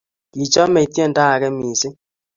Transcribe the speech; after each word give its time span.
kichomei 0.31 0.91
tiendo 0.93 1.19
age 1.31 1.49
mising' 1.59 1.97